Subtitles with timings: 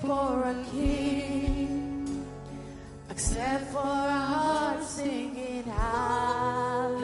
[0.00, 2.24] for a king
[3.10, 6.99] except for a heart singing hallelujah.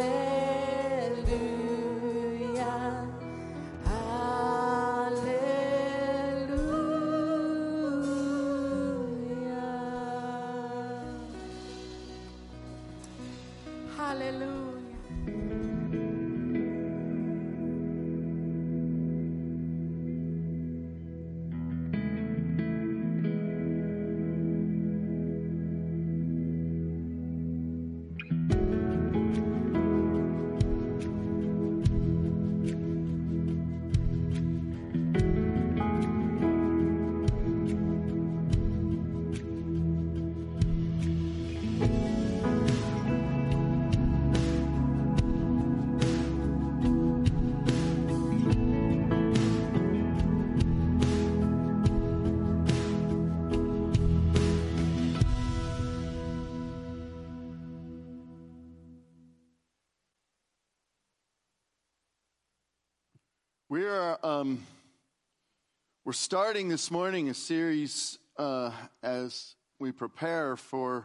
[66.06, 68.71] We're starting this morning a series uh,
[69.03, 71.05] as we prepare for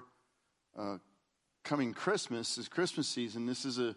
[0.78, 0.97] uh,
[1.63, 3.47] coming Christmas, this Christmas season.
[3.47, 3.95] This is a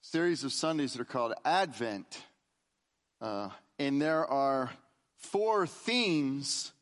[0.00, 2.22] series of Sundays that are called Advent,
[3.20, 4.70] uh, and there are
[5.18, 6.72] four themes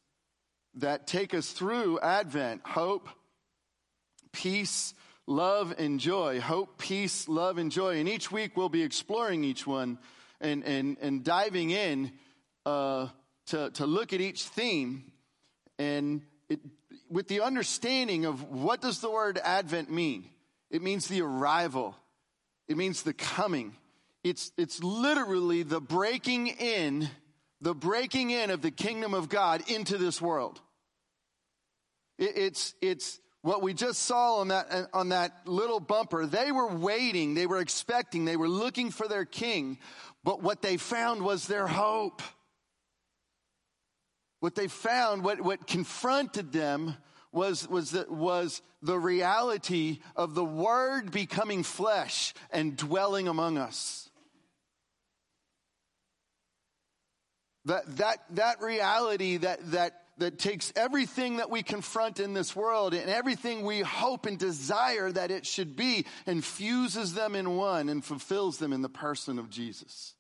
[0.74, 3.08] that take us through Advent: hope,
[4.30, 4.94] peace,
[5.26, 6.38] love, and joy.
[6.40, 7.98] Hope, peace, love, and joy.
[7.98, 9.98] And each week we'll be exploring each one
[10.40, 12.12] and, and, and diving in
[12.64, 13.08] uh,
[13.46, 15.12] to, to look at each theme
[15.78, 16.60] and it,
[17.10, 20.24] with the understanding of what does the word advent mean?
[20.70, 21.96] It means the arrival.
[22.68, 23.76] It means the coming.
[24.24, 27.08] It's, it's literally the breaking in
[27.62, 30.60] the breaking in of the kingdom of god into this world.
[32.18, 36.26] It, it's, it's what we just saw on that, on that little bumper.
[36.26, 39.78] They were waiting, they were expecting, they were looking for their king,
[40.24, 42.20] but what they found was their hope.
[44.42, 46.96] What they found, what, what confronted them
[47.30, 54.10] was, was, the, was the reality of the Word becoming flesh and dwelling among us.
[57.66, 62.94] That, that, that reality that, that that takes everything that we confront in this world
[62.94, 67.88] and everything we hope and desire that it should be and fuses them in one
[67.88, 70.14] and fulfills them in the person of Jesus.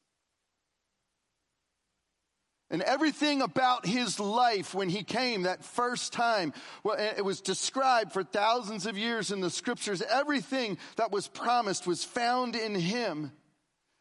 [2.72, 8.12] And everything about his life when he came that first time, well, it was described
[8.12, 10.00] for thousands of years in the scriptures.
[10.00, 13.30] Everything that was promised was found in him.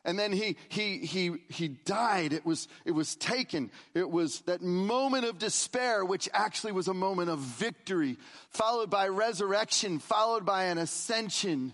[0.05, 2.31] And then he, he, he, he died.
[2.31, 3.71] It was, it was taken.
[3.93, 8.17] It was that moment of despair, which actually was a moment of victory,
[8.51, 11.73] followed by resurrection, followed by an ascension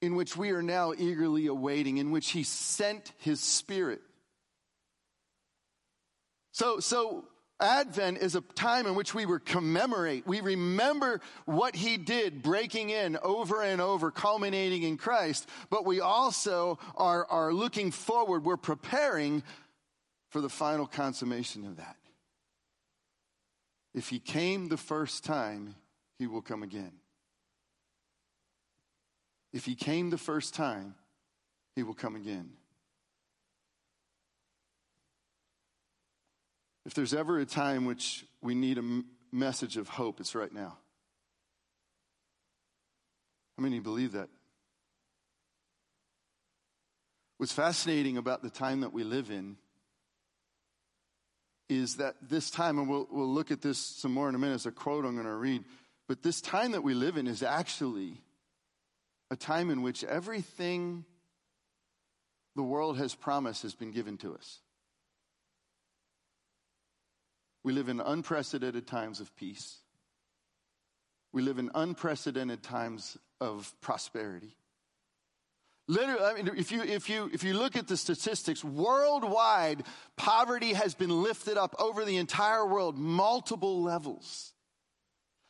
[0.00, 4.00] in which we are now eagerly awaiting, in which he sent his spirit.
[6.56, 7.26] So, so
[7.60, 10.26] Advent is a time in which we were commemorate.
[10.26, 16.00] We remember what he did, breaking in over and over, culminating in Christ, but we
[16.00, 18.42] also are, are looking forward.
[18.42, 19.42] We're preparing
[20.30, 21.96] for the final consummation of that.
[23.92, 25.74] If he came the first time,
[26.18, 26.92] he will come again.
[29.52, 30.94] If he came the first time,
[31.74, 32.52] he will come again.
[36.86, 40.52] If there's ever a time which we need a m- message of hope, it's right
[40.52, 40.78] now.
[43.56, 44.28] How many believe that?
[47.38, 49.56] What's fascinating about the time that we live in
[51.68, 54.54] is that this time, and we'll, we'll look at this some more in a minute
[54.54, 55.64] as a quote I'm going to read,
[56.06, 58.22] but this time that we live in is actually
[59.28, 61.04] a time in which everything
[62.54, 64.60] the world has promised has been given to us.
[67.66, 69.78] We live in unprecedented times of peace.
[71.32, 74.54] We live in unprecedented times of prosperity.
[75.88, 79.82] Literally, I mean, if you, if, you, if you look at the statistics, worldwide,
[80.14, 84.52] poverty has been lifted up over the entire world, multiple levels.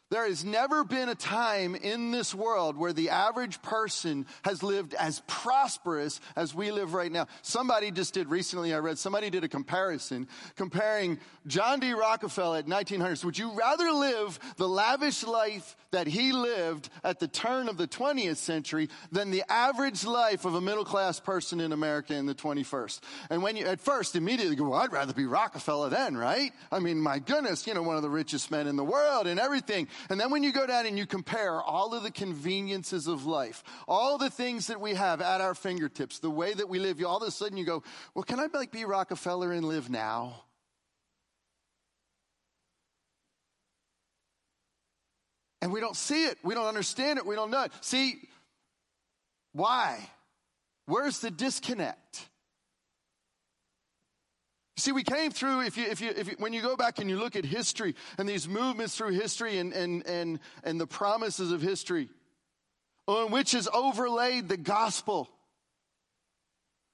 [0.09, 4.95] There has never been a time in this world where the average person has lived
[4.95, 7.27] as prosperous as we live right now.
[7.43, 11.19] Somebody just did recently, I read, somebody did a comparison comparing
[11.49, 11.93] John D.
[11.93, 13.25] Rockefeller at 1900s.
[13.25, 17.89] Would you rather live the lavish life that he lived at the turn of the
[17.89, 22.35] 20th century than the average life of a middle class person in America in the
[22.35, 23.01] 21st?
[23.31, 26.53] And when you, at first, immediately go, well, I'd rather be Rockefeller then, right?
[26.71, 29.41] I mean, my goodness, you know, one of the richest men in the world and
[29.41, 29.89] everything.
[30.11, 33.63] And then when you go down and you compare all of the conveniences of life,
[33.87, 37.19] all the things that we have at our fingertips, the way that we live, all
[37.19, 37.83] of a sudden you go,
[38.15, 40.43] well, can I like be Rockefeller and live now?
[45.63, 46.39] And we don't see it.
[46.45, 47.27] We don't understand it.
[47.27, 47.73] We don't know it.
[47.81, 48.21] See,
[49.53, 50.09] why?
[50.87, 52.29] Where's the disconnect?
[54.79, 57.09] See, we came through, if you, if you, if you, when you go back and
[57.09, 61.51] you look at history and these movements through history and, and, and, and the promises
[61.51, 62.11] of history,
[63.07, 65.31] on which is overlaid the gospel.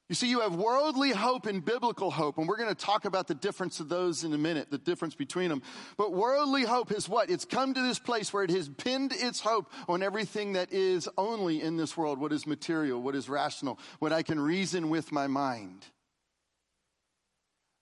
[0.08, 3.26] You see, you have worldly hope and biblical hope, and we're going to talk about
[3.26, 5.62] the difference of those in a minute, the difference between them.
[5.96, 7.30] But worldly hope is what?
[7.30, 11.08] It's come to this place where it has pinned its hope on everything that is
[11.16, 15.10] only in this world, what is material, what is rational, what I can reason with
[15.10, 15.86] my mind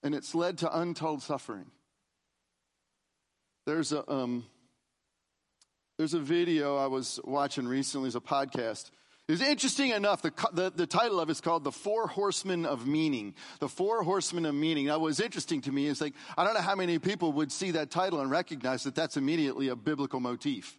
[0.02, 1.66] and it's led to untold suffering.
[3.66, 4.46] There's a, um,
[5.98, 8.90] there's a video I was watching recently, it's a podcast.
[9.28, 13.34] It's interesting enough, the, the, the, title of it's called The Four Horsemen of Meaning.
[13.60, 14.86] The Four Horsemen of Meaning.
[14.86, 17.70] Now, what's interesting to me is like, I don't know how many people would see
[17.72, 20.76] that title and recognize that that's immediately a biblical motif.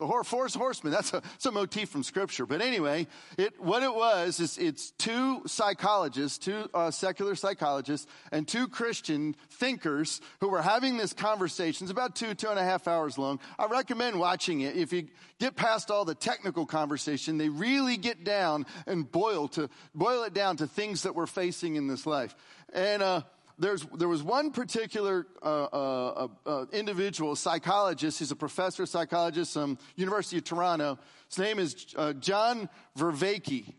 [0.00, 2.46] The four horsemen, that's a, that's a motif from scripture.
[2.46, 3.06] But anyway,
[3.38, 9.36] it, what it was is it's two psychologists, two uh, secular psychologists, and two Christian
[9.50, 11.84] thinkers who were having this conversation.
[11.84, 13.38] It's about two, two and a half hours long.
[13.56, 14.76] I recommend watching it.
[14.76, 15.06] If you
[15.38, 20.34] get past all the technical conversation, they really get down and boil to, boil it
[20.34, 22.34] down to things that we're facing in this life.
[22.72, 23.22] And, uh,
[23.58, 29.78] there's, there was one particular uh, uh, uh, individual, psychologist, he's a professor, psychologist, from
[29.96, 30.98] University of Toronto.
[31.28, 32.68] His name is uh, John
[32.98, 33.72] Vervaeke.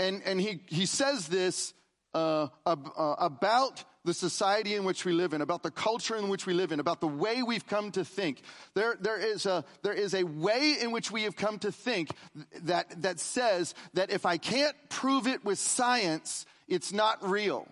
[0.00, 1.74] And, and he, he says this
[2.14, 6.28] uh, ab, uh, about the society in which we live in, about the culture in
[6.28, 8.42] which we live in, about the way we've come to think.
[8.74, 12.10] There, there, is a, there is a way in which we have come to think
[12.62, 17.68] that, that says that if I can't prove it with science, it's not real.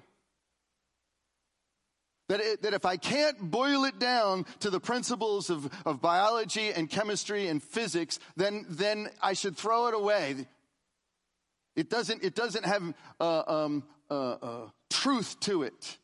[2.30, 6.72] That, it, that if I can't boil it down to the principles of, of biology
[6.72, 10.46] and chemistry and physics, then, then I should throw it away.
[11.74, 15.98] It doesn't, it doesn't have uh, um, uh, uh, truth to it.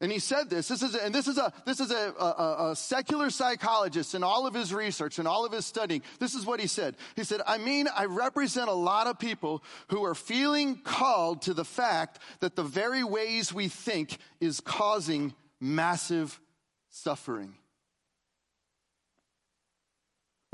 [0.00, 0.68] And he said this.
[0.68, 4.46] This is, and this is a this is a, a, a, secular psychologist in all
[4.46, 6.02] of his research and all of his studying.
[6.18, 6.96] This is what he said.
[7.14, 11.54] He said, "I mean, I represent a lot of people who are feeling called to
[11.54, 16.40] the fact that the very ways we think is causing massive
[16.90, 17.54] suffering."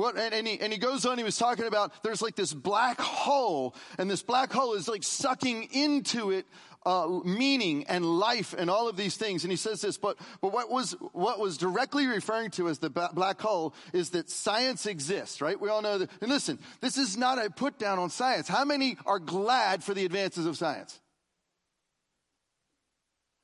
[0.00, 2.54] What, and, and, he, and he goes on, he was talking about there's like this
[2.54, 6.47] black hole, and this black hole is like sucking into it
[6.87, 9.45] uh, meaning and life and all of these things.
[9.45, 12.88] And he says this, but, but what was, what was directly referring to as the
[12.88, 15.61] black hole is that science exists, right?
[15.61, 16.09] We all know that.
[16.23, 18.49] And listen, this is not a put down on science.
[18.49, 20.99] How many are glad for the advances of science?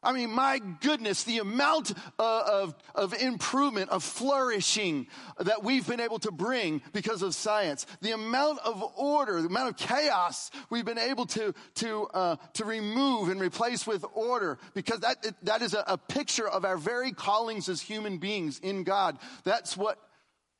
[0.02, 6.00] I mean, my goodness, the amount uh, of, of improvement, of flourishing that we've been
[6.00, 10.84] able to bring because of science, the amount of order, the amount of chaos we've
[10.84, 15.74] been able to, to, uh, to remove and replace with order, because that, that is
[15.74, 19.18] a, a, picture of our very callings as human beings in God.
[19.44, 19.98] That's what,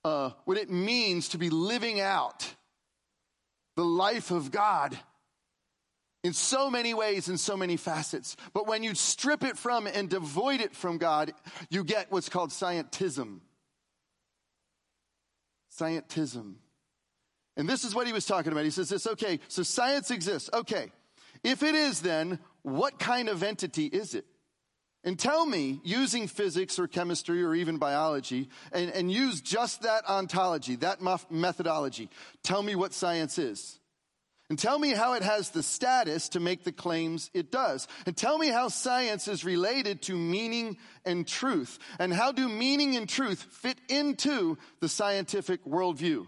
[0.05, 2.53] uh, what it means to be living out
[3.77, 4.99] the life of God
[6.27, 8.37] in so many ways, in so many facets.
[8.53, 11.33] But when you strip it from and devoid it from God,
[11.71, 13.39] you get what's called scientism.
[15.73, 16.55] Scientism.
[17.57, 18.65] And this is what he was talking about.
[18.65, 20.51] He says this, okay, so science exists.
[20.53, 20.91] Okay.
[21.45, 24.25] If it is, then what kind of entity is it?
[25.05, 30.05] And tell me, using physics or chemistry or even biology, and, and use just that
[30.09, 30.99] ontology, that
[31.31, 32.11] methodology,
[32.43, 33.79] tell me what science is.
[34.49, 37.89] And tell me how it has the status to make the claims it does.
[38.07, 41.81] And tell me how science is related to meaning and truth.
[41.99, 46.27] And how do meaning and truth fit into the scientific worldview?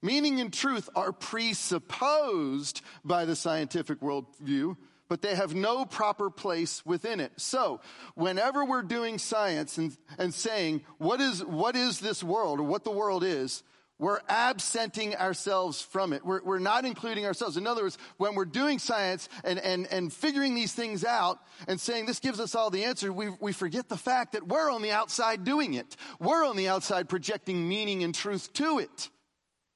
[0.00, 4.76] Meaning and truth are presupposed by the scientific worldview,
[5.08, 7.32] but they have no proper place within it.
[7.36, 7.80] So,
[8.14, 12.84] whenever we're doing science and, and saying, what is, what is this world or what
[12.84, 13.62] the world is,
[13.98, 16.24] we're absenting ourselves from it.
[16.24, 17.56] We're, we're not including ourselves.
[17.56, 21.80] In other words, when we're doing science and, and, and figuring these things out and
[21.80, 24.82] saying this gives us all the answer, we, we forget the fact that we're on
[24.82, 25.96] the outside doing it.
[26.20, 29.08] We're on the outside projecting meaning and truth to it.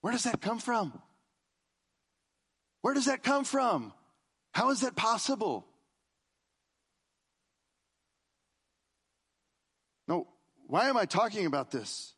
[0.02, 1.00] Where does that come from?
[2.82, 3.92] Where does that come from?
[4.52, 5.66] How is that possible?
[10.06, 10.26] No,
[10.66, 12.12] why am I talking about this?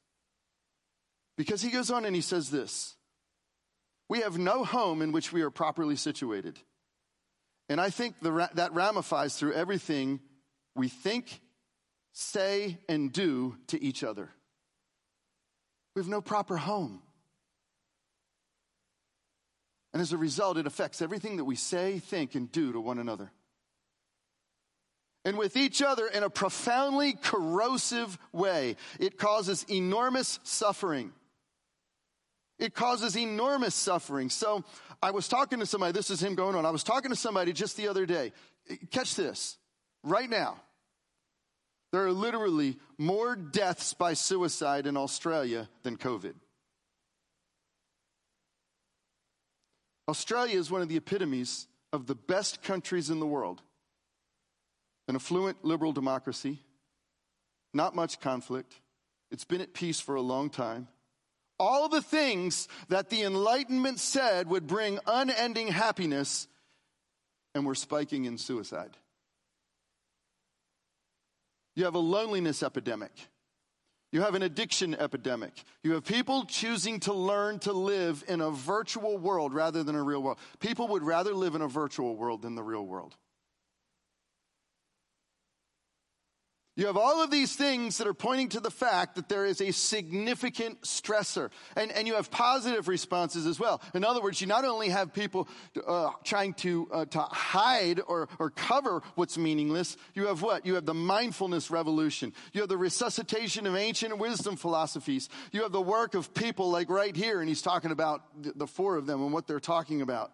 [1.42, 2.94] Because he goes on and he says this
[4.08, 6.56] We have no home in which we are properly situated.
[7.68, 10.20] And I think the, that ramifies through everything
[10.76, 11.40] we think,
[12.12, 14.30] say, and do to each other.
[15.96, 17.02] We have no proper home.
[19.92, 23.00] And as a result, it affects everything that we say, think, and do to one
[23.00, 23.32] another.
[25.24, 31.12] And with each other in a profoundly corrosive way, it causes enormous suffering.
[32.62, 34.30] It causes enormous suffering.
[34.30, 34.62] So
[35.02, 36.64] I was talking to somebody, this is him going on.
[36.64, 38.32] I was talking to somebody just the other day.
[38.92, 39.58] Catch this.
[40.04, 40.60] Right now,
[41.90, 46.34] there are literally more deaths by suicide in Australia than COVID.
[50.06, 53.60] Australia is one of the epitomes of the best countries in the world.
[55.08, 56.60] An affluent liberal democracy,
[57.74, 58.72] not much conflict.
[59.32, 60.86] It's been at peace for a long time.
[61.58, 66.48] All the things that the Enlightenment said would bring unending happiness,
[67.54, 68.96] and we're spiking in suicide.
[71.74, 73.12] You have a loneliness epidemic.
[74.12, 75.52] You have an addiction epidemic.
[75.82, 80.02] You have people choosing to learn to live in a virtual world rather than a
[80.02, 80.38] real world.
[80.60, 83.16] People would rather live in a virtual world than the real world.
[86.74, 89.60] You have all of these things that are pointing to the fact that there is
[89.60, 91.50] a significant stressor.
[91.76, 93.82] And, and you have positive responses as well.
[93.92, 95.48] In other words, you not only have people
[95.86, 100.64] uh, trying to, uh, to hide or, or cover what's meaningless, you have what?
[100.64, 102.32] You have the mindfulness revolution.
[102.54, 105.28] You have the resuscitation of ancient wisdom philosophies.
[105.52, 108.96] You have the work of people like right here, and he's talking about the, four
[108.96, 110.32] of them and what they're talking about.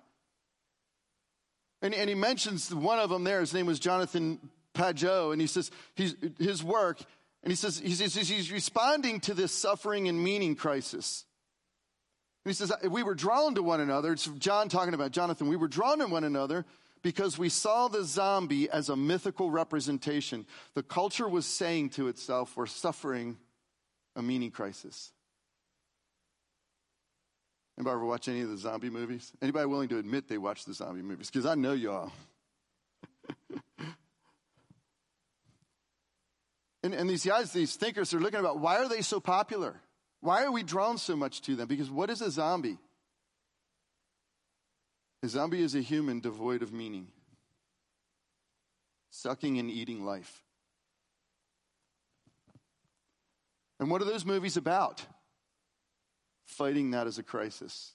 [1.82, 3.40] And, and he mentions one of them there.
[3.40, 4.38] His name was Jonathan
[4.78, 7.00] Pageau, and he says he's, his work,
[7.42, 11.24] and he says he's, he's responding to this suffering and meaning crisis.
[12.44, 14.12] And he says, We were drawn to one another.
[14.12, 15.48] It's John talking about Jonathan.
[15.48, 16.64] We were drawn to one another
[17.02, 20.46] because we saw the zombie as a mythical representation.
[20.74, 23.36] The culture was saying to itself, We're suffering
[24.16, 25.12] a meaning crisis.
[27.76, 29.32] Anybody ever watch any of the zombie movies?
[29.40, 31.30] Anybody willing to admit they watch the zombie movies?
[31.30, 32.10] Because I know y'all.
[36.82, 39.80] And, and these guys, these thinkers, are looking about why are they so popular?
[40.20, 41.68] Why are we drawn so much to them?
[41.68, 42.78] Because what is a zombie?
[45.22, 47.08] A zombie is a human devoid of meaning,
[49.10, 50.42] sucking and eating life.
[53.80, 55.04] And what are those movies about?
[56.46, 57.92] Fighting that as a crisis,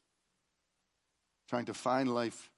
[1.49, 2.49] trying to find life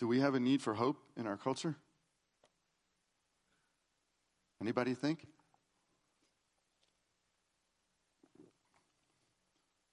[0.00, 1.76] Do we have a need for hope in our culture?
[4.62, 5.26] Anybody think?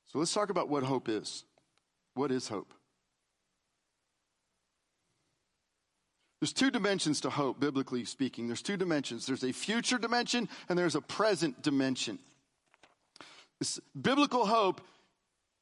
[0.06, 1.44] So let's talk about what hope is.
[2.14, 2.74] What is hope?
[6.40, 8.48] There's two dimensions to hope, biblically speaking.
[8.48, 9.26] There's two dimensions.
[9.26, 12.18] There's a future dimension and there's a present dimension.
[13.60, 14.80] This biblical hope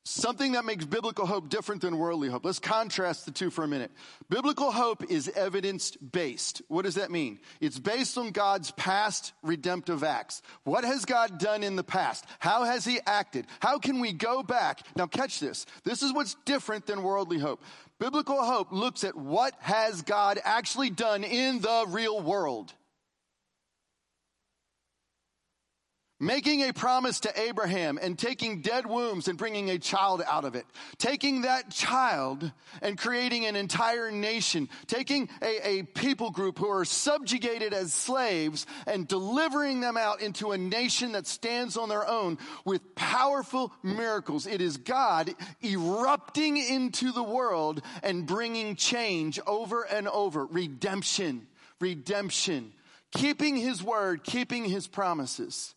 [0.08, 2.46] Something that makes biblical hope different than worldly hope.
[2.46, 3.90] Let's contrast the two for a minute.
[4.30, 6.62] Biblical hope is evidence based.
[6.68, 7.40] What does that mean?
[7.60, 10.44] It's based on God's past redemptive acts.
[10.64, 12.24] What has God done in the past?
[12.38, 13.48] How has He acted?
[13.60, 14.82] How can we go back?
[14.96, 15.66] Now, catch this.
[15.84, 17.64] This is what's different than worldly hope.
[17.98, 22.72] Biblical hope looks at what has God actually done in the real world.
[26.18, 30.56] Making a promise to Abraham and taking dead wombs and bringing a child out of
[30.56, 30.66] it.
[30.98, 32.50] Taking that child
[32.82, 34.70] and creating an entire nation.
[34.88, 40.54] Taking a, a, people group who are subjugated as slaves and delivering them out into
[40.54, 44.48] a nation that stands on their own with powerful miracles.
[44.48, 50.46] It is God erupting into the world and bringing change over and over.
[50.46, 51.46] Redemption.
[51.82, 52.72] Redemption.
[53.12, 55.76] Keeping his word, keeping his promises.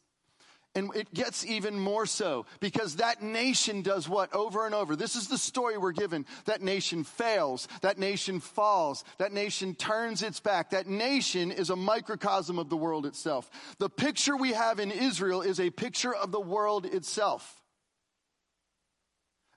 [0.79, 4.95] And it gets even more so because that nation does what over and over?
[4.95, 6.25] This is the story we're given.
[6.45, 7.67] That nation fails.
[7.81, 9.03] That nation falls.
[9.19, 10.71] That nation turns its back.
[10.71, 13.51] That nation is a microcosm of the world itself.
[13.79, 17.61] The picture we have in Israel is a picture of the world itself.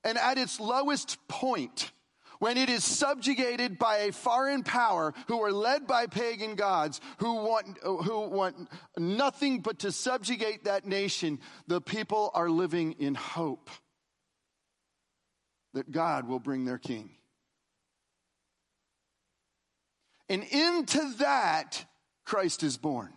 [0.04, 1.92] And at its lowest point,
[2.41, 7.36] when it is subjugated by a foreign power who are led by pagan gods who
[7.36, 8.67] want, who want
[8.98, 13.69] nothing but to subjugate that nation, the people are living in hope
[15.75, 17.12] that God will bring their king.
[20.27, 21.86] And into that,
[22.25, 23.13] Christ is born.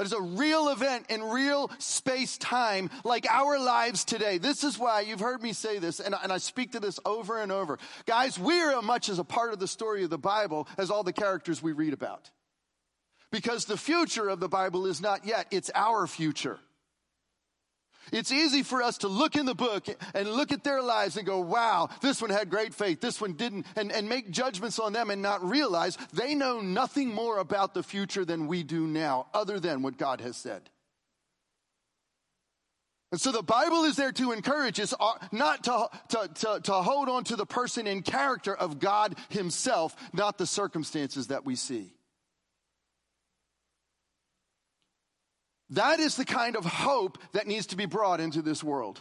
[0.00, 4.38] That is a real event in real space time, like our lives today.
[4.38, 7.38] This is why you've heard me say this, and, and I speak to this over
[7.38, 7.78] and over.
[8.06, 10.90] Guys, we are as much as a part of the story of the Bible as
[10.90, 12.30] all the characters we read about.
[13.30, 16.58] Because the future of the Bible is not yet, it's our future.
[18.12, 21.26] It's easy for us to look in the book and look at their lives and
[21.26, 24.92] go, wow, this one had great faith, this one didn't, and, and make judgments on
[24.92, 29.26] them and not realize they know nothing more about the future than we do now,
[29.34, 30.70] other than what God has said.
[33.12, 36.72] And so the Bible is there to encourage us uh, not to, to, to, to
[36.74, 41.56] hold on to the person and character of God Himself, not the circumstances that we
[41.56, 41.92] see.
[45.70, 49.00] That is the kind of hope that needs to be brought into this world.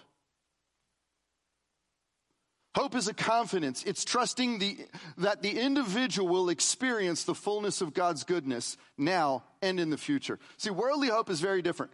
[2.75, 3.83] Hope is a confidence.
[3.83, 4.77] It's trusting the,
[5.17, 10.37] that the individual will experience the fullness of God's goodness now and in the future.
[10.57, 11.91] See, worldly hope is very different.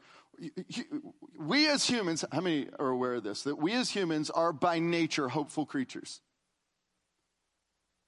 [1.39, 3.43] We as humans, how many are aware of this?
[3.43, 6.19] That we as humans are by nature hopeful creatures.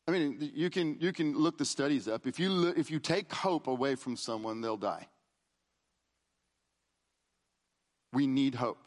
[0.06, 2.28] I mean, you can, you can look the studies up.
[2.28, 5.08] If you, if you take hope away from someone, they'll die.
[8.14, 8.80] We need hope.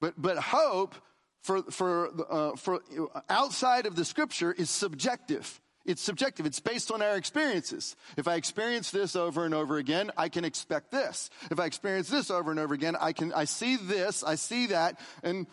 [0.00, 0.94] But, but hope
[1.42, 2.80] for, for, uh, for
[3.28, 5.60] outside of the scripture is subjective.
[5.84, 6.46] It's subjective.
[6.46, 7.96] It's based on our experiences.
[8.16, 11.28] If I experience this over and over again, I can expect this.
[11.50, 14.66] If I experience this over and over again, I can, I see this, I see
[14.66, 15.46] that, and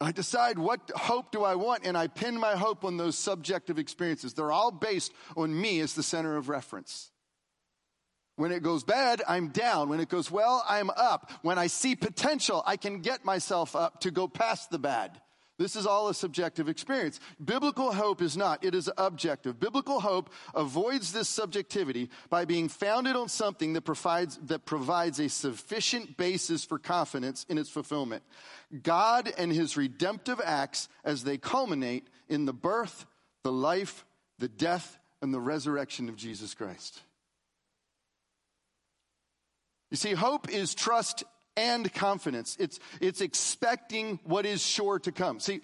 [0.00, 3.78] I decide what hope do I want, and I pin my hope on those subjective
[3.78, 4.34] experiences.
[4.34, 7.10] They're all based on me as the center of reference.
[8.36, 9.88] When it goes bad, I'm down.
[9.88, 11.32] When it goes well, I'm up.
[11.42, 15.20] When I see potential, I can get myself up to go past the bad.
[15.58, 17.18] This is all a subjective experience.
[17.42, 19.58] Biblical hope is not, it is objective.
[19.58, 25.30] Biblical hope avoids this subjectivity by being founded on something that provides, that provides a
[25.30, 28.22] sufficient basis for confidence in its fulfillment.
[28.82, 33.06] God and his redemptive acts as they culminate in the birth,
[33.42, 34.04] the life,
[34.38, 37.00] the death, and the resurrection of Jesus Christ.
[39.96, 41.24] You see, hope is trust
[41.56, 42.54] and confidence.
[42.60, 45.40] It's, it's expecting what is sure to come.
[45.40, 45.62] See,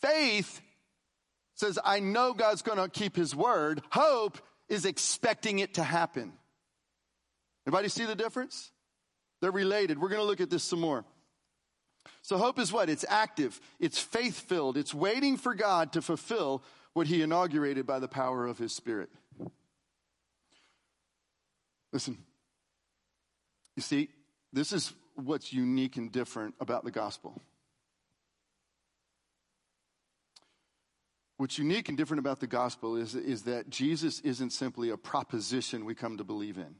[0.00, 0.60] faith
[1.56, 3.82] says, I know God's going to keep his word.
[3.90, 6.34] Hope is expecting it to happen.
[7.66, 8.70] Anybody see the difference?
[9.40, 10.00] They're related.
[10.00, 11.04] We're going to look at this some more.
[12.22, 12.88] So hope is what?
[12.88, 13.60] It's active.
[13.80, 14.76] It's faith filled.
[14.76, 19.10] It's waiting for God to fulfill what he inaugurated by the power of his spirit.
[21.92, 22.18] Listen,
[23.76, 24.08] you see,
[24.52, 27.40] this is what's unique and different about the gospel.
[31.36, 35.84] What's unique and different about the gospel is, is that Jesus isn't simply a proposition
[35.84, 36.76] we come to believe in.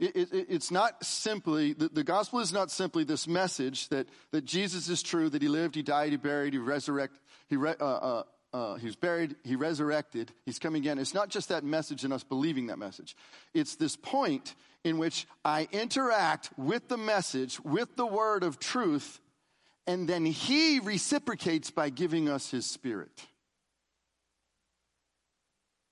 [0.00, 4.44] It, it, it's not simply, the, the, gospel is not simply this message that, that
[4.44, 7.84] Jesus is true, that he lived, he died, he buried, he resurrected, he, re, uh,
[7.84, 10.98] uh, uh, he was buried, he resurrected, he's coming again.
[10.98, 13.16] It's not just that message and us believing that message.
[13.54, 19.20] It's this point in which I interact with the message, with the word of truth,
[19.86, 23.26] and then he reciprocates by giving us his spirit.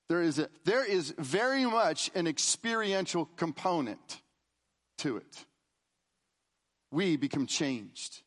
[0.08, 4.20] There is, a, there is very much an experiential component
[4.98, 5.44] to it.
[6.90, 8.22] We become changed.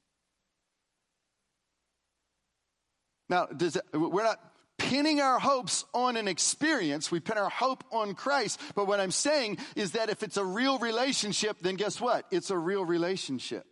[3.29, 4.39] Now, does we're not
[4.77, 7.11] pinning our hopes on an experience.
[7.11, 8.59] We pin our hope on Christ.
[8.75, 12.25] But what I'm saying is that if it's a real relationship, then guess what?
[12.31, 13.65] It's a real relationship.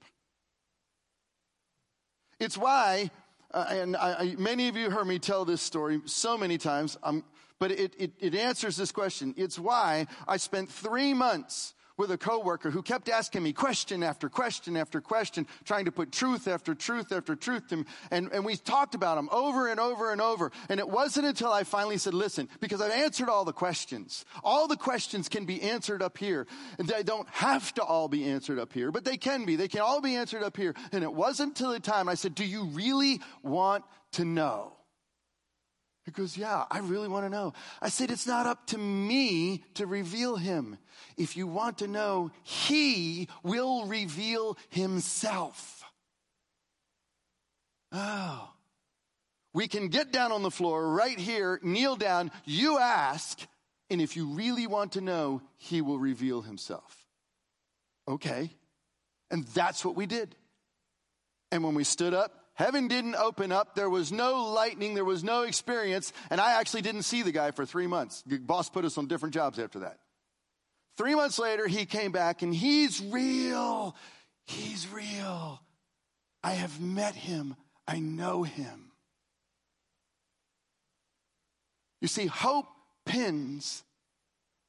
[2.39, 3.11] It's why,
[3.53, 7.23] uh, and I, many of you heard me tell this story so many times, um,
[7.59, 9.35] but it, it, it answers this question.
[9.37, 14.27] It's why I spent three months with a coworker who kept asking me question after
[14.27, 17.83] question after question, trying to put truth after truth after truth to me.
[18.09, 20.51] And, and we talked about them over and over and over.
[20.67, 24.25] And it wasn't until I finally said, listen, because I've answered all the questions.
[24.43, 26.47] All the questions can be answered up here.
[26.79, 29.55] And they don't have to all be answered up here, but they can be.
[29.55, 30.73] They can all be answered up here.
[30.91, 33.83] And it wasn't until the time I said, do you really want
[34.13, 34.73] to know?
[36.05, 37.53] He goes, Yeah, I really want to know.
[37.81, 40.77] I said, It's not up to me to reveal him.
[41.17, 45.83] If you want to know, he will reveal himself.
[47.91, 48.49] Oh.
[49.53, 53.39] We can get down on the floor right here, kneel down, you ask,
[53.89, 57.05] and if you really want to know, he will reveal himself.
[58.07, 58.51] Okay.
[59.29, 60.35] And that's what we did.
[61.51, 63.73] And when we stood up, Heaven didn't open up.
[63.73, 64.93] There was no lightning.
[64.93, 66.13] There was no experience.
[66.29, 68.21] And I actually didn't see the guy for three months.
[68.27, 69.97] The boss put us on different jobs after that.
[70.95, 73.95] Three months later, he came back and he's real.
[74.45, 75.59] He's real.
[76.43, 77.55] I have met him.
[77.87, 78.91] I know him.
[81.99, 82.67] You see, hope
[83.07, 83.83] pins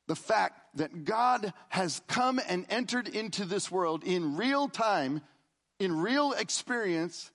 [0.08, 5.20] the fact that God has come and entered into this world in real time,
[5.78, 7.30] in real experience,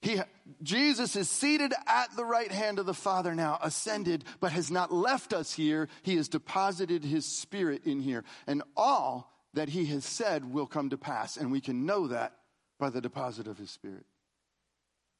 [0.00, 0.20] he,
[0.62, 4.92] Jesus is seated at the right hand of the Father now, ascended, but has not
[4.92, 5.88] left us here.
[6.02, 8.24] He has deposited his spirit in here.
[8.46, 11.36] And all that he has said will come to pass.
[11.36, 12.34] And we can know that
[12.78, 14.06] by the deposit of his spirit.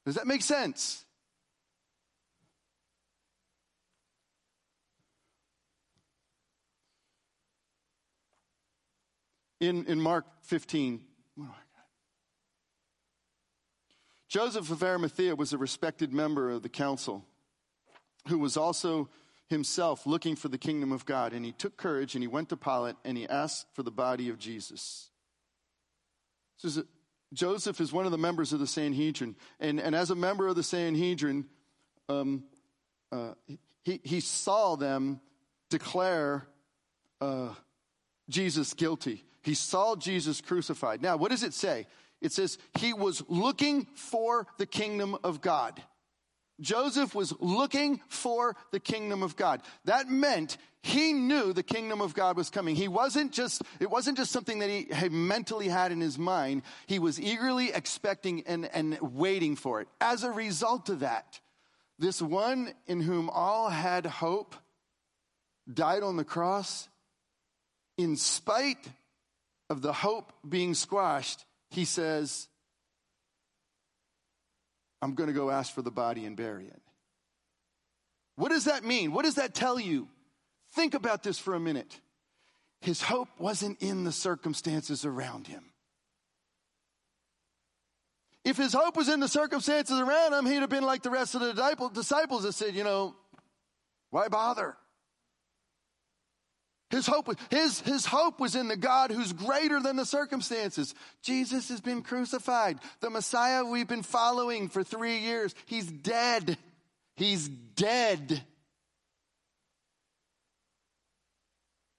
[0.05, 1.03] Does that make sense?
[9.59, 11.01] In, in Mark 15,
[14.29, 17.25] Joseph of Arimathea was a respected member of the council
[18.27, 19.09] who was also
[19.47, 21.33] himself looking for the kingdom of God.
[21.33, 24.29] And he took courage and he went to Pilate and he asked for the body
[24.29, 25.09] of Jesus.
[27.33, 29.35] Joseph is one of the members of the Sanhedrin.
[29.59, 31.45] And, and as a member of the Sanhedrin,
[32.07, 32.43] um,
[33.11, 33.33] uh,
[33.83, 35.21] he, he saw them
[35.71, 36.45] declare
[37.19, 37.49] uh,
[38.29, 39.25] Jesus guilty.
[39.41, 41.01] He saw Jesus crucified.
[41.01, 41.87] Now, what does it say?
[42.21, 45.81] It says he was looking for the kingdom of God.
[46.59, 49.61] Joseph was looking for the kingdom of God.
[49.85, 52.75] That meant he knew the kingdom of God was coming.
[52.75, 56.63] He wasn't just, it wasn't just something that he had mentally had in his mind.
[56.87, 59.87] He was eagerly expecting and, and waiting for it.
[60.01, 61.39] As a result of that,
[61.97, 64.55] this one in whom all had hope
[65.71, 66.87] died on the cross
[67.97, 68.89] in spite
[69.69, 72.47] of the hope being squashed he says,
[75.01, 76.81] I'm going to go ask for the body and bury it.
[78.35, 79.11] What does that mean?
[79.11, 80.07] What does that tell you?
[80.73, 81.99] Think about this for a minute.
[82.81, 85.63] His hope wasn't in the circumstances around him.
[88.45, 91.35] If his hope was in the circumstances around him, he'd have been like the rest
[91.35, 93.15] of the disciples that said, you know,
[94.09, 94.77] why bother?
[96.89, 100.95] His hope, his, his hope was in the God who's greater than the circumstances.
[101.21, 102.79] Jesus has been crucified.
[102.99, 106.57] The Messiah we've been following for three years, he's dead.
[107.15, 108.41] He's dead.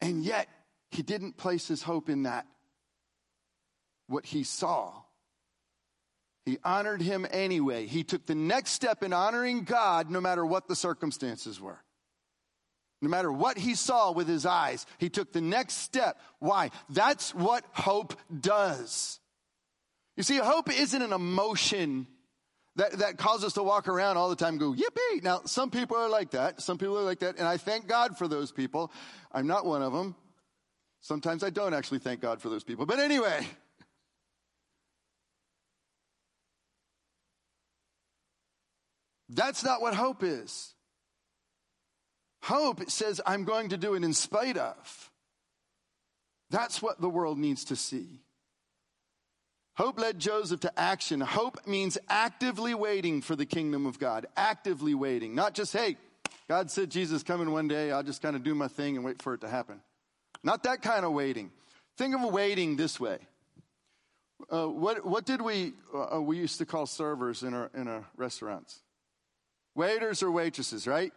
[0.01, 0.49] And yet,
[0.91, 2.47] he didn't place his hope in that.
[4.09, 4.93] What he saw.
[6.47, 7.87] He honored him anyway.
[7.87, 11.79] He took the next step in honoring God no matter what the circumstances were.
[13.03, 16.21] No matter what he saw with his eyes, he took the next step.
[16.39, 16.71] Why?
[16.91, 19.19] That's what hope does.
[20.17, 22.07] You see, hope isn't an emotion
[22.77, 25.23] that, that causes us to walk around all the time go, yippee.
[25.23, 26.61] Now, some people are like that.
[26.61, 27.39] Some people are like that.
[27.39, 28.93] And I thank God for those people.
[29.33, 30.15] I'm not one of them.
[31.01, 32.85] Sometimes I don't actually thank God for those people.
[32.87, 33.47] But anyway.
[39.31, 40.75] That's not what hope is.
[42.43, 45.11] Hope says, I'm going to do it in spite of.
[46.51, 48.21] That's what the world needs to see.
[49.77, 51.21] Hope led Joseph to action.
[51.21, 54.27] Hope means actively waiting for the kingdom of God.
[54.37, 55.35] Actively waiting.
[55.35, 55.97] Not just, hey,
[56.49, 59.23] God said Jesus coming one day, I'll just kind of do my thing and wait
[59.23, 59.81] for it to happen.
[60.43, 61.51] Not that kind of waiting.
[61.97, 63.19] Think of waiting this way.
[64.51, 68.05] Uh, what, what did we, uh, we used to call servers in our, in our
[68.17, 68.81] restaurants?
[69.75, 71.13] Waiters or waitresses, right?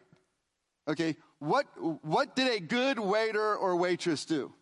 [0.87, 1.65] Okay, what,
[2.03, 4.53] what did a good waiter or waitress do?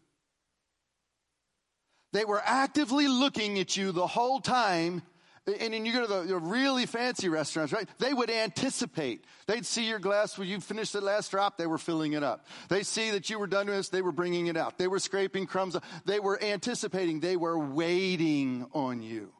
[2.14, 5.02] They were actively looking at you the whole time
[5.48, 7.88] and then you go to the, the, really fancy restaurants, right?
[7.98, 9.26] They would anticipate.
[9.48, 12.46] They'd see your glass when you finished the last drop, they were filling it up.
[12.70, 14.78] They see that you were done with this, they were bringing it out.
[14.78, 15.76] They were scraping crumbs.
[16.06, 17.22] They were anticipating.
[17.22, 19.34] They were waiting on you.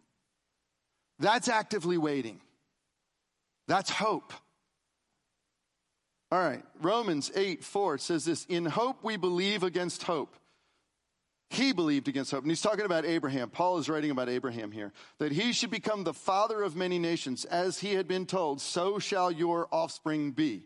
[1.20, 2.41] That's actively waiting.
[3.67, 4.34] That's hope.
[6.32, 10.36] All right, Romans 8 4 says this In hope we believe against hope.
[11.50, 12.44] He believed against hope.
[12.44, 13.50] And he's talking about Abraham.
[13.50, 14.94] Paul is writing about Abraham here.
[15.20, 17.44] That he should become the father of many nations.
[17.44, 20.63] As he had been told, so shall your offspring be.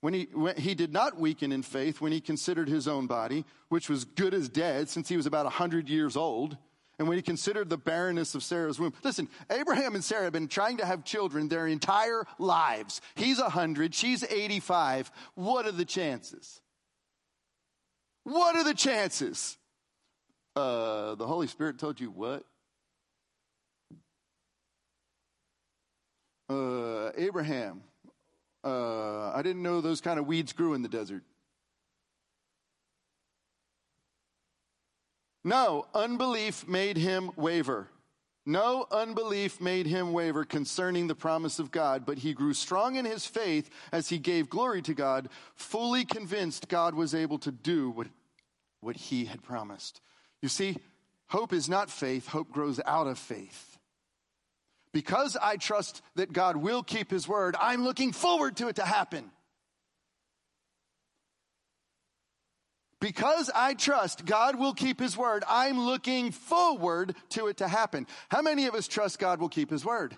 [0.00, 3.44] When he, when he did not weaken in faith when he considered his own body,
[3.68, 6.56] which was good as dead since he was about 100 years old,
[6.98, 8.92] and when he considered the barrenness of Sarah's womb.
[9.04, 13.00] Listen, Abraham and Sarah have been trying to have children their entire lives.
[13.14, 15.10] He's 100, she's 85.
[15.34, 16.60] What are the chances?
[18.24, 19.56] What are the chances?
[20.56, 22.44] Uh, the Holy Spirit told you what?
[26.50, 27.82] Uh, Abraham.
[28.64, 31.22] Uh, I didn't know those kind of weeds grew in the desert.
[35.48, 37.88] No, unbelief made him waver.
[38.44, 43.06] No unbelief made him waver concerning the promise of God, but he grew strong in
[43.06, 47.88] his faith as he gave glory to God, fully convinced God was able to do
[47.88, 48.08] what
[48.80, 50.02] what he had promised.
[50.42, 50.76] You see,
[51.28, 53.78] hope is not faith, hope grows out of faith.
[54.92, 58.84] Because I trust that God will keep his word, I'm looking forward to it to
[58.84, 59.30] happen.
[63.00, 68.06] Because I trust God will keep his word, I'm looking forward to it to happen.
[68.28, 70.16] How many of us trust God will keep his word?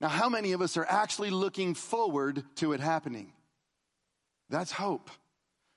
[0.00, 3.32] Now, how many of us are actually looking forward to it happening?
[4.48, 5.10] That's hope.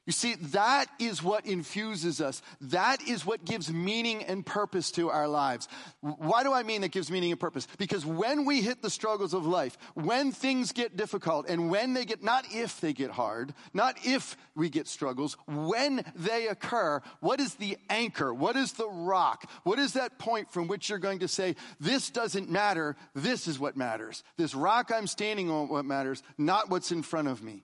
[0.07, 2.41] You see, that is what infuses us.
[2.61, 5.67] That is what gives meaning and purpose to our lives.
[6.01, 7.67] Why do I mean that gives meaning and purpose?
[7.77, 12.05] Because when we hit the struggles of life, when things get difficult, and when they
[12.05, 17.39] get, not if they get hard, not if we get struggles, when they occur, what
[17.39, 18.33] is the anchor?
[18.33, 19.47] What is the rock?
[19.63, 23.59] What is that point from which you're going to say, this doesn't matter, this is
[23.59, 24.23] what matters.
[24.35, 27.63] This rock I'm standing on, what matters, not what's in front of me.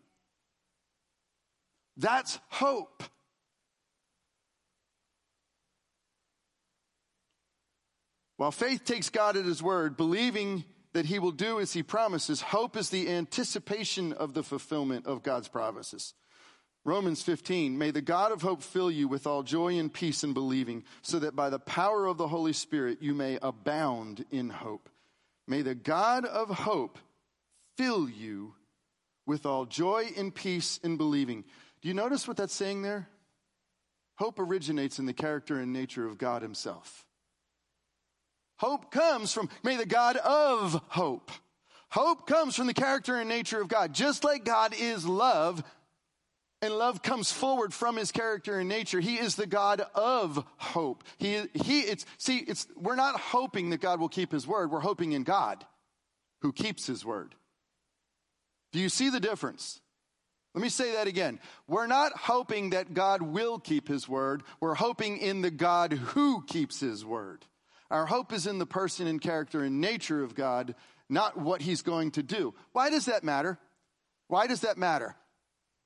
[1.97, 3.03] That's hope.
[8.37, 12.39] While faith takes God at His word, believing that He will do as He promises,
[12.39, 16.13] hope is the anticipation of the fulfillment of God's promises.
[16.85, 20.33] Romans 15, may the God of hope fill you with all joy and peace in
[20.33, 24.89] believing, so that by the power of the Holy Spirit you may abound in hope.
[25.47, 26.99] May the God of hope
[27.75, 28.53] fill you
[29.25, 31.43] with all joy and peace in believing.
[31.87, 33.07] You notice what that's saying there?
[34.15, 37.05] Hope originates in the character and nature of God Himself.
[38.57, 41.31] Hope comes from, may the God of hope.
[41.89, 43.93] Hope comes from the character and nature of God.
[43.93, 45.63] Just like God is love,
[46.61, 48.99] and love comes forward from his character and nature.
[48.99, 51.05] He is the God of hope.
[51.17, 54.71] He, he, it's, see, it's, we're not hoping that God will keep his word.
[54.71, 55.65] We're hoping in God
[56.41, 57.33] who keeps his word.
[58.73, 59.79] Do you see the difference?
[60.57, 61.39] Let me say that again.
[61.67, 64.41] We're not hoping that God will keep his word.
[64.59, 67.45] We're hoping in the God who keeps his word.
[67.91, 70.73] Our hope is in the person and character and nature of God,
[71.09, 72.55] not what he's going to do.
[72.71, 73.59] Why does that matter?
[74.29, 75.15] Why does that matter?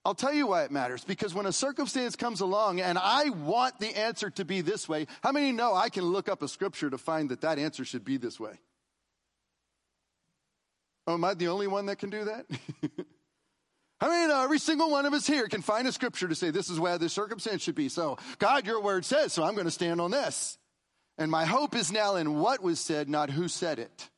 [0.06, 1.04] I'll tell you why it matters.
[1.04, 5.08] Because when a circumstance comes along and I want the answer to be this way,
[5.22, 8.06] how many know I can look up a scripture to find that that answer should
[8.06, 8.54] be this way?
[11.08, 12.46] Oh, am I the only one that can do that?
[14.04, 16.72] I mean, every single one of us here can find a scripture to say this
[16.72, 17.88] is where the circumstance should be.
[17.88, 20.58] So, God, your word says, so I'm going to stand on this.
[21.20, 24.10] And my hope is now in what was said, not who said it.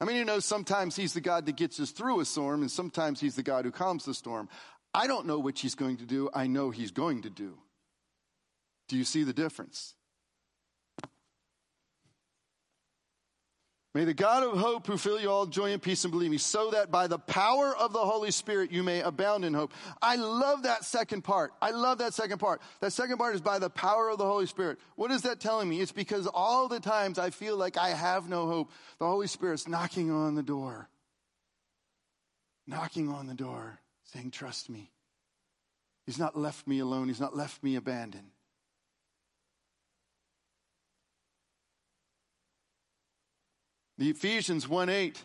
[0.00, 2.70] I mean, you know, sometimes he's the God that gets us through a storm, and
[2.70, 4.48] sometimes he's the God who calms the storm.
[4.92, 6.28] I don't know which he's going to do.
[6.34, 7.58] I know he's going to do.
[8.88, 9.95] Do you see the difference?
[13.96, 16.70] May the God of hope who fill you all joy and peace and believing, so
[16.72, 19.72] that by the power of the Holy Spirit you may abound in hope.
[20.02, 21.54] I love that second part.
[21.62, 22.60] I love that second part.
[22.80, 24.78] That second part is by the power of the Holy Spirit.
[24.96, 25.80] What is that telling me?
[25.80, 29.66] It's because all the times I feel like I have no hope, the Holy Spirit's
[29.66, 30.90] knocking on the door.
[32.66, 34.90] Knocking on the door, saying, Trust me.
[36.04, 38.28] He's not left me alone, He's not left me abandoned.
[43.98, 45.22] The Ephesians 1 8,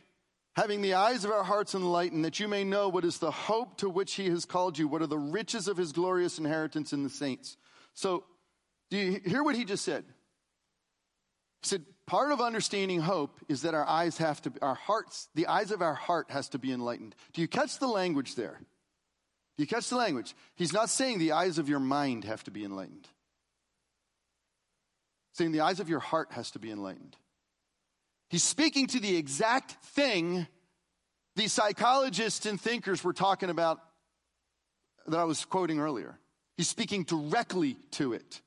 [0.55, 3.77] having the eyes of our hearts enlightened, that you may know what is the hope
[3.77, 7.03] to which he has called you, what are the riches of his glorious inheritance in
[7.03, 7.57] the saints.
[7.93, 8.23] So,
[8.89, 10.05] do you hear what he just said?
[11.61, 15.47] He said, part of understanding hope is that our eyes have to, our hearts, the
[15.47, 17.15] eyes of our heart has to be enlightened.
[17.33, 18.59] Do you catch the language there?
[19.57, 20.33] Do you catch the language?
[20.55, 23.07] He's not saying the eyes of your mind have to be enlightened.
[25.29, 27.15] He's saying the eyes of your heart has to be enlightened.
[28.31, 30.47] He's speaking to the exact thing
[31.35, 33.81] the psychologists and thinkers were talking about
[35.05, 36.17] that I was quoting earlier.
[36.55, 38.39] He's speaking directly to it.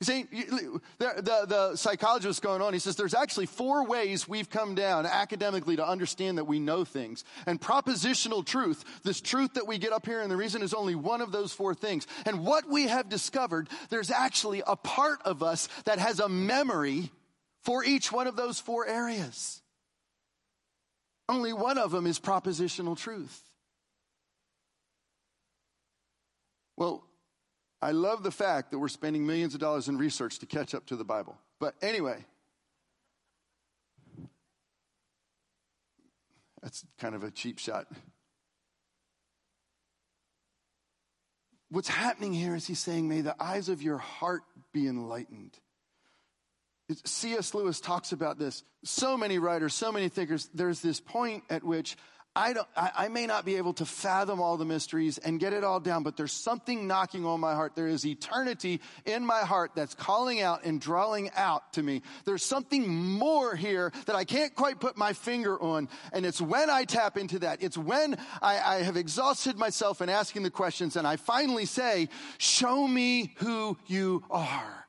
[0.00, 4.50] You see, the, the, the psychologist going on, he says there's actually four ways we've
[4.50, 7.22] come down academically to understand that we know things.
[7.46, 10.96] And propositional truth, this truth that we get up here, and the reason is only
[10.96, 12.08] one of those four things.
[12.26, 17.12] And what we have discovered, there's actually a part of us that has a memory
[17.62, 19.60] for each one of those four areas.
[21.28, 23.40] Only one of them is propositional truth.
[26.76, 27.04] Well,
[27.80, 30.86] I love the fact that we're spending millions of dollars in research to catch up
[30.86, 31.36] to the Bible.
[31.60, 32.24] But anyway,
[36.62, 37.86] that's kind of a cheap shot.
[41.70, 45.58] What's happening here is he's saying, May the eyes of your heart be enlightened.
[47.04, 47.54] C.S.
[47.54, 48.64] Lewis talks about this.
[48.84, 50.48] So many writers, so many thinkers.
[50.54, 51.96] There's this point at which
[52.34, 55.52] I, don't, I, I, may not be able to fathom all the mysteries and get
[55.52, 57.76] it all down, but there's something knocking on my heart.
[57.76, 62.00] There is eternity in my heart that's calling out and drawing out to me.
[62.24, 65.90] There's something more here that I can't quite put my finger on.
[66.14, 67.62] And it's when I tap into that.
[67.62, 72.08] It's when I, I have exhausted myself in asking the questions and I finally say,
[72.38, 74.81] show me who you are.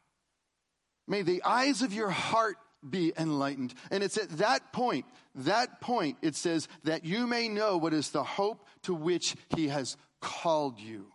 [1.08, 3.74] May the eyes of your heart be enlightened.
[3.92, 8.12] And it's at that point, that point, it says that you may know what is
[8.12, 11.08] the hope to which he has called you.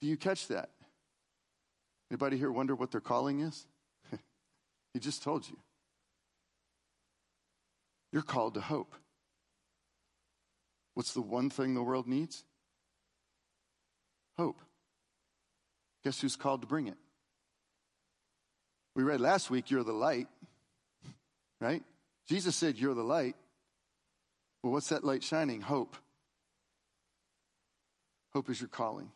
[0.00, 0.70] Do you catch that?
[2.10, 3.66] Anybody here wonder what their calling is?
[4.92, 5.56] he just told you.
[8.12, 8.94] You're called to hope.
[10.94, 12.44] What's the one thing the world needs?
[14.38, 14.60] Hope.
[16.06, 16.94] Guess who's called to bring it?
[18.94, 20.28] We read last week, you're the light,
[21.60, 21.82] right?
[22.28, 23.34] Jesus said, You're the light.
[24.62, 25.62] Well, what's that light shining?
[25.62, 25.96] Hope.
[28.32, 29.10] Hope is your calling.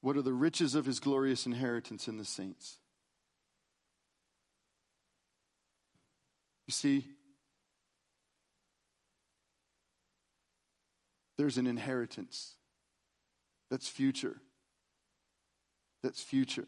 [0.00, 2.80] What are the riches of his glorious inheritance in the saints?
[6.66, 7.06] You see,
[11.36, 12.54] there's an inheritance
[13.70, 14.36] that's future.
[16.02, 16.66] That's future.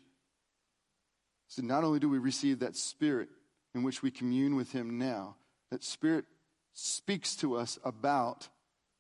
[1.49, 3.29] So not only do we receive that spirit
[3.75, 5.37] in which we commune with Him now,
[5.71, 6.25] that spirit
[6.73, 8.49] speaks to us about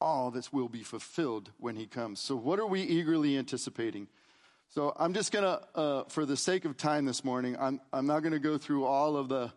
[0.00, 2.20] all that will be fulfilled when He comes.
[2.20, 4.08] So, what are we eagerly anticipating?
[4.68, 8.06] So, I'm just going to, uh, for the sake of time this morning, I'm, I'm
[8.06, 9.52] not going to go through all of the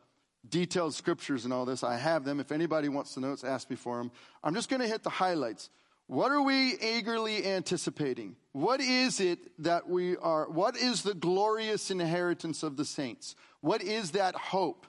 [0.47, 1.83] detailed scriptures and all this.
[1.83, 2.39] I have them.
[2.39, 4.11] If anybody wants the notes, ask me for them.
[4.43, 5.69] I'm just going to hit the highlights.
[6.09, 8.35] What are we eagerly anticipating?
[8.51, 13.35] What is it that we are, what is the glorious inheritance of the saints?
[13.61, 14.87] What is that hope?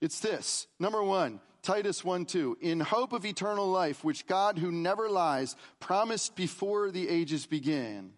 [0.00, 0.66] It's this.
[0.78, 2.56] Number one, Titus 1 2.
[2.62, 8.12] In hope of eternal life, which God, who never lies, promised before the ages began.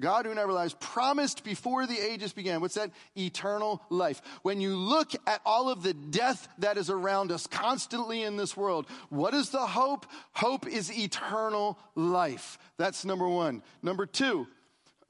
[0.00, 2.60] God who never lies promised before the ages began.
[2.60, 2.90] What's that?
[3.16, 4.20] Eternal life.
[4.42, 8.56] When you look at all of the death that is around us constantly in this
[8.56, 10.06] world, what is the hope?
[10.32, 12.58] Hope is eternal life.
[12.76, 13.62] That's number one.
[13.82, 14.48] Number two,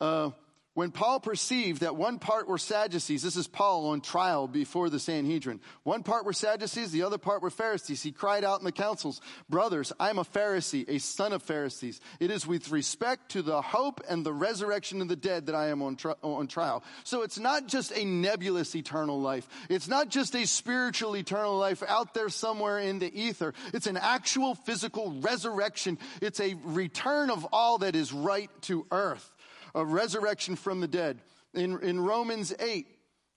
[0.01, 0.31] uh,
[0.75, 4.98] when Paul perceived that one part were Sadducees, this is Paul on trial before the
[4.98, 5.61] Sanhedrin.
[5.85, 8.03] One part were Sadducees, the other part were Pharisees.
[8.03, 12.01] He cried out in the councils, Brothers, I am a Pharisee, a son of Pharisees.
[12.19, 15.69] It is with respect to the hope and the resurrection of the dead that I
[15.69, 16.83] am on, tri- on trial.
[17.05, 19.46] So it's not just a nebulous eternal life.
[19.71, 23.55] It's not just a spiritual eternal life out there somewhere in the ether.
[23.73, 25.98] It's an actual physical resurrection.
[26.21, 29.34] It's a return of all that is right to earth
[29.75, 31.20] a resurrection from the dead.
[31.52, 32.87] In, in Romans 8,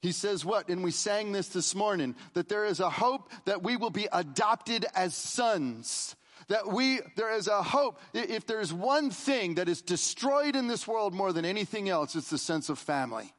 [0.01, 0.69] he says what?
[0.69, 4.07] And we sang this this morning that there is a hope that we will be
[4.11, 6.15] adopted as sons.
[6.49, 7.99] That we, there is a hope.
[8.13, 12.29] If there's one thing that is destroyed in this world more than anything else, it's
[12.29, 13.33] the sense of family.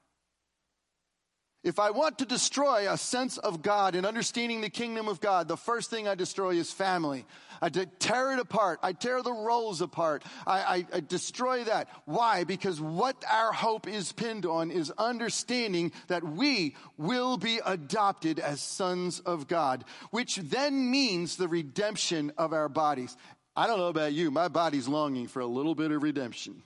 [1.64, 5.48] If I want to destroy a sense of God and understanding the kingdom of God,
[5.48, 7.26] the first thing I destroy is family.
[7.60, 8.78] I tear it apart.
[8.80, 10.22] I tear the roles apart.
[10.46, 11.88] I, I, I destroy that.
[12.04, 12.44] Why?
[12.44, 18.60] Because what our hope is pinned on is understanding that we will be adopted as
[18.60, 23.16] sons of God, which then means the redemption of our bodies.
[23.56, 26.62] I don't know about you, my body's longing for a little bit of redemption.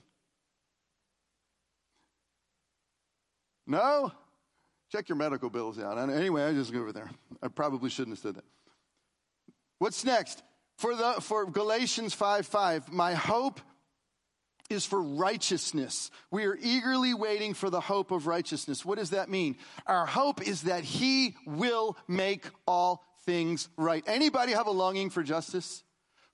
[3.65, 4.11] No?
[4.93, 5.97] Check your medical bills out.
[5.97, 7.09] Anyway, I just go over there.
[7.41, 8.43] I probably shouldn't have said that.
[9.79, 10.43] What's next?
[10.77, 13.59] For, the, for Galatians 5 5, my hope
[14.69, 16.11] is for righteousness.
[16.29, 18.85] We are eagerly waiting for the hope of righteousness.
[18.85, 19.55] What does that mean?
[19.87, 24.03] Our hope is that He will make all things right.
[24.05, 25.83] Anybody have a longing for justice?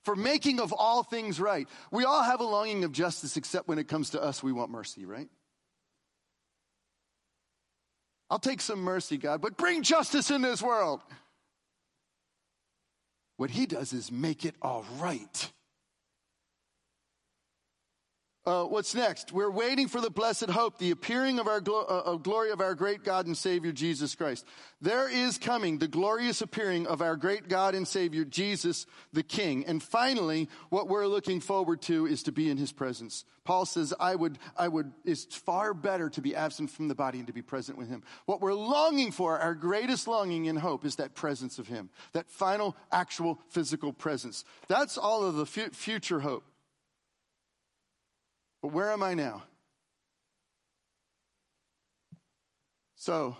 [0.04, 1.66] For making of all things right.
[1.90, 4.70] We all have a longing of justice, except when it comes to us, we want
[4.70, 5.30] mercy, right?
[8.30, 11.00] I'll take some mercy, God, but bring justice in this world.
[13.36, 15.52] What he does is make it all right.
[18.50, 19.30] Uh, what's next?
[19.30, 22.60] We're waiting for the blessed hope, the appearing of our glo- uh, of glory of
[22.60, 24.44] our great God and Savior Jesus Christ.
[24.80, 29.64] There is coming the glorious appearing of our great God and Savior Jesus the King.
[29.66, 33.24] And finally, what we're looking forward to is to be in His presence.
[33.44, 34.90] Paul says, "I would, I would.
[35.04, 38.02] It's far better to be absent from the body and to be present with Him."
[38.26, 42.28] What we're longing for, our greatest longing and hope, is that presence of Him, that
[42.28, 44.44] final, actual, physical presence.
[44.66, 46.42] That's all of the fu- future hope.
[48.62, 49.42] But where am I now?
[52.96, 53.36] So,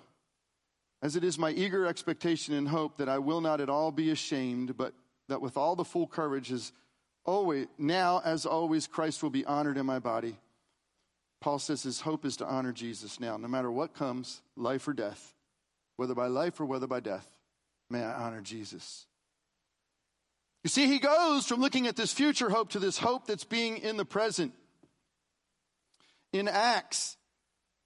[1.02, 4.10] as it is my eager expectation and hope that I will not at all be
[4.10, 4.94] ashamed, but
[5.28, 6.72] that with all the full courage is
[7.24, 10.38] always now as always Christ will be honored in my body.
[11.40, 14.92] Paul says his hope is to honor Jesus now, no matter what comes, life or
[14.92, 15.34] death,
[15.96, 17.26] whether by life or whether by death,
[17.88, 19.06] may I honor Jesus.
[20.62, 23.78] You see, he goes from looking at this future hope to this hope that's being
[23.78, 24.52] in the present
[26.32, 27.16] in Acts,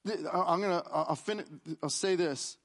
[0.06, 2.56] I'm gonna, I'll, fin- I'll say this.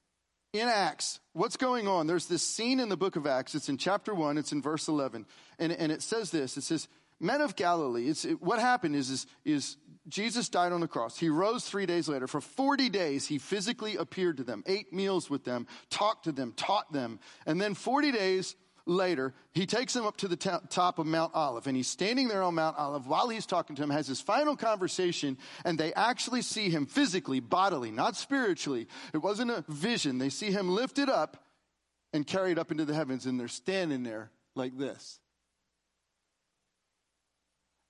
[0.52, 2.08] In Acts, what's going on?
[2.08, 3.54] There's this scene in the book of Acts.
[3.54, 4.38] It's in chapter one.
[4.38, 5.28] It's in verse 11,
[5.60, 6.58] and, and it says this.
[6.58, 6.88] It says,
[7.20, 9.78] "Men of Galilee." It's it, what happened is, is is
[10.08, 11.20] Jesus died on the cross.
[11.20, 12.26] He rose three days later.
[12.26, 16.54] For 40 days, he physically appeared to them, ate meals with them, talked to them,
[16.54, 18.56] taught them, and then 40 days
[18.86, 22.28] later, he takes him up to the t- top of Mount Olive, and he's standing
[22.28, 25.94] there on Mount Olive while he's talking to him, has his final conversation, and they
[25.94, 28.88] actually see him physically, bodily, not spiritually.
[29.14, 30.18] It wasn't a vision.
[30.18, 31.44] They see him lifted up
[32.14, 35.20] and carried up into the heavens, and they're standing there like this.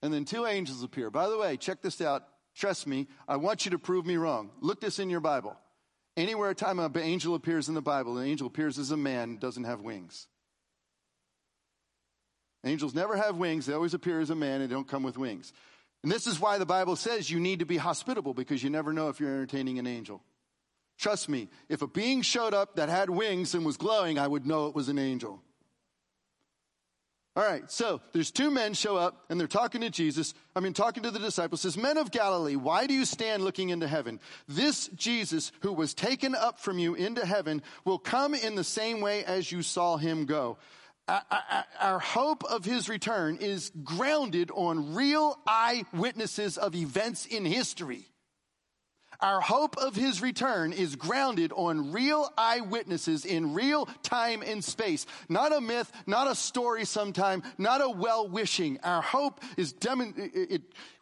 [0.02, 1.10] And then two angels appear.
[1.10, 2.24] By the way, check this out.
[2.56, 4.52] Trust me, I want you to prove me wrong.
[4.62, 5.58] Look this in your Bible.
[6.18, 9.38] Anywhere a time an angel appears in the Bible, an angel appears as a man,
[9.38, 10.28] doesn't have wings.
[12.64, 13.66] Angels never have wings.
[13.66, 15.54] They always appear as a man and don't come with wings.
[16.04, 18.94] And this is why the Bible says you need to be hospitable because you never
[18.94, 20.22] know if you're entertaining an angel.
[20.98, 24.46] Trust me, if a being showed up that had wings and was glowing, I would
[24.46, 25.42] know it was an angel.
[27.36, 30.34] All right, so there's two men show up and they're talking to Jesus.
[30.56, 31.62] I mean, talking to the disciples.
[31.62, 34.20] Says, Men of Galilee, why do you stand looking into heaven?
[34.50, 39.00] This Jesus who was taken up from you into heaven will come in the same
[39.00, 40.58] way as you saw him go
[41.80, 48.06] our hope of his return is grounded on real eyewitnesses of events in history.
[49.22, 55.06] Our hope of his return is grounded on real eyewitnesses in real time and space.
[55.28, 58.80] Not a myth, not a story sometime, not a well wishing.
[58.82, 59.74] Our hope is,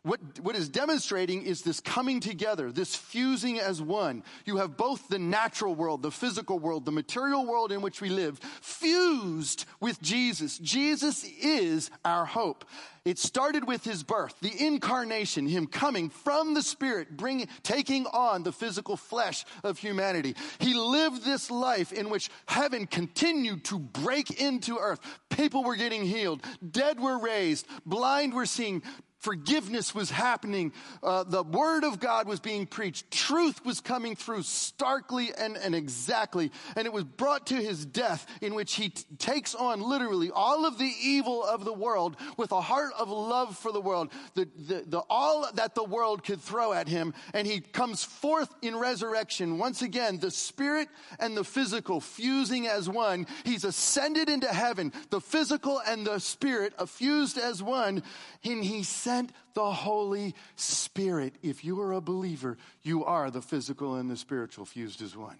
[0.08, 4.24] what, what is demonstrating is this coming together, this fusing as one.
[4.46, 8.10] You have both the natural world, the physical world, the material world in which we
[8.10, 10.58] live, fused with Jesus.
[10.60, 12.66] Jesus is our hope.
[13.08, 18.44] It started with his birth, the incarnation, him coming from the spirit, bringing, taking on
[18.44, 20.36] the physical flesh of humanity.
[20.60, 25.00] He lived this life in which heaven continued to break into earth.
[25.30, 26.44] People were getting healed.
[26.70, 27.66] Dead were raised.
[27.86, 28.84] Blind were seeing
[29.28, 30.72] forgiveness was happening.
[31.04, 33.12] Uh, the word of God was being preached.
[33.12, 36.50] Truth was coming through starkly and, and exactly.
[36.78, 40.66] And it was brought to his death in which he t- takes on literally all
[40.66, 44.48] of the evil of the world with a heart of love for the world, the,
[44.56, 47.14] the, the, all that the world could throw at him.
[47.34, 49.58] And he comes forth in resurrection.
[49.58, 50.88] Once again, the spirit
[51.20, 53.28] and the physical fusing as one.
[53.44, 58.04] He's ascended into heaven, the physical and the spirit fused as one.
[58.46, 58.84] And he
[59.18, 61.36] sent the Holy Spirit.
[61.42, 65.40] If you are a believer, you are the physical and the spiritual fused as one.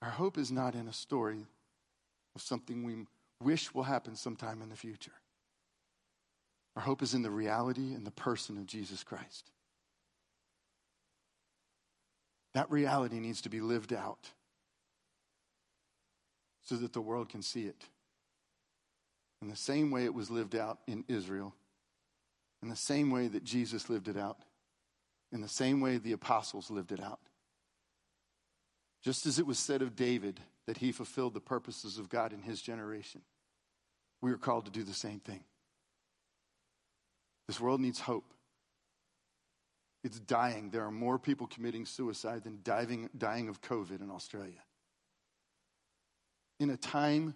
[0.00, 1.46] Our hope is not in a story
[2.34, 3.06] of something we
[3.42, 5.12] wish will happen sometime in the future.
[6.76, 9.50] Our hope is in the reality and the person of Jesus Christ.
[12.54, 14.30] That reality needs to be lived out
[16.62, 17.84] so that the world can see it
[19.44, 21.54] in the same way it was lived out in Israel,
[22.62, 24.38] in the same way that Jesus lived it out,
[25.32, 27.20] in the same way the apostles lived it out.
[29.02, 32.40] Just as it was said of David that he fulfilled the purposes of God in
[32.40, 33.20] his generation,
[34.22, 35.44] we are called to do the same thing.
[37.46, 38.32] This world needs hope.
[40.02, 40.70] It's dying.
[40.70, 44.64] There are more people committing suicide than diving, dying of COVID in Australia.
[46.58, 47.34] In a time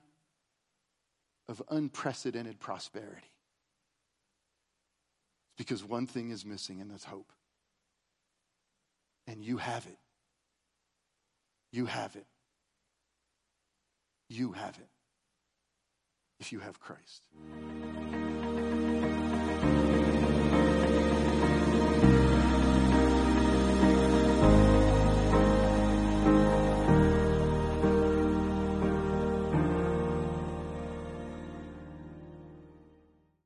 [1.49, 3.33] of unprecedented prosperity.
[5.49, 7.33] It's because one thing is missing, and that's hope.
[9.27, 9.99] And you have it.
[11.73, 12.27] You have it.
[14.29, 14.89] You have it
[16.39, 17.27] if you have Christ.